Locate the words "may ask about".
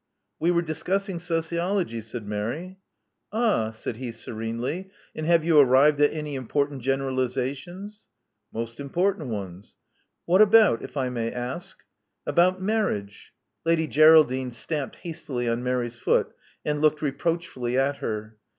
11.09-12.59